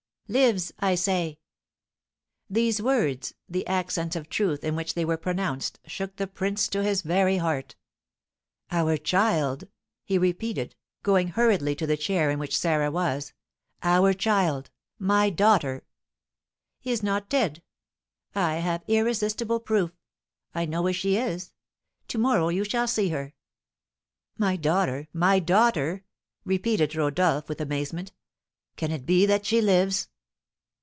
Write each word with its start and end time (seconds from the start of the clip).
"Lives, 0.33 0.71
I 0.79 0.95
say!" 0.95 1.39
These 2.49 2.81
words, 2.81 3.33
the 3.49 3.67
accents 3.67 4.15
of 4.15 4.29
truth 4.29 4.63
in 4.63 4.77
which 4.77 4.93
they 4.93 5.03
were 5.03 5.17
pronounced, 5.17 5.81
shook 5.85 6.15
the 6.15 6.25
prince 6.25 6.69
to 6.69 6.81
his 6.85 7.01
very 7.01 7.35
heart. 7.39 7.75
"Our 8.71 8.95
child!" 8.95 9.67
he 10.05 10.17
repeated, 10.17 10.73
going 11.03 11.27
hurriedly 11.27 11.75
to 11.75 11.85
the 11.85 11.97
chair 11.97 12.31
in 12.31 12.39
which 12.39 12.57
Sarah 12.57 12.89
was, 12.89 13.33
"our 13.83 14.13
child 14.13 14.71
my 14.97 15.29
daughter!" 15.29 15.83
"Is 16.85 17.03
not 17.03 17.27
dead, 17.27 17.61
I 18.33 18.55
have 18.55 18.85
irresistible 18.87 19.59
proof; 19.59 19.91
I 20.55 20.63
know 20.63 20.81
where 20.81 20.93
she 20.93 21.17
is; 21.17 21.51
to 22.07 22.17
morrow 22.17 22.47
you 22.47 22.63
shall 22.63 22.87
see 22.87 23.09
her." 23.09 23.33
"My 24.37 24.55
daughter! 24.55 25.09
My 25.11 25.39
daughter!" 25.39 26.05
repeated 26.45 26.95
Rodolph, 26.95 27.49
with 27.49 27.59
amazement. 27.59 28.13
"Can 28.77 28.91
it 28.93 29.05
be 29.05 29.25
that 29.25 29.45
she 29.45 29.59
lives?" 29.59 30.07